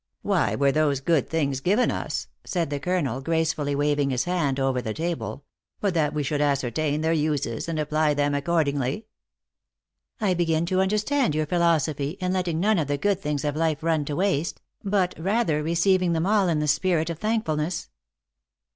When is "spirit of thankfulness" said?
16.67-17.91